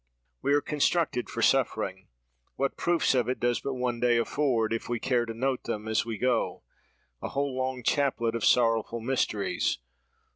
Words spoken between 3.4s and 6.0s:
but one day afford, if we care to note them,